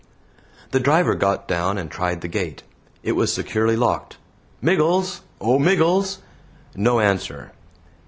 [0.71, 2.63] The driver got down and tried the gate.
[3.03, 4.17] It was securely locked.
[4.59, 5.21] "Miggles!
[5.39, 6.17] O Miggles!"
[6.75, 7.51] No answer.